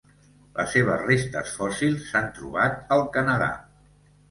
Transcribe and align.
Les 0.53 0.71
seves 0.75 1.03
restes 1.09 1.51
fòssils 1.59 2.09
s'han 2.09 2.33
trobat 2.41 2.93
al 2.99 3.07
Canadà. 3.19 3.53